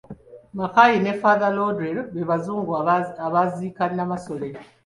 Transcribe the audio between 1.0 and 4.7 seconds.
ne Father Lourdel be Bazungu abaaziika Namasole.